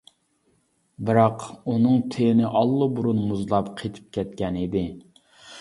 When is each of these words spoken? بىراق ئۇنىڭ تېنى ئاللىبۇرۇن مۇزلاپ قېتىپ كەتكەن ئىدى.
بىراق 1.09 1.45
ئۇنىڭ 1.73 2.01
تېنى 2.15 2.49
ئاللىبۇرۇن 2.61 3.21
مۇزلاپ 3.29 3.71
قېتىپ 3.83 4.09
كەتكەن 4.19 4.59
ئىدى. 4.65 4.85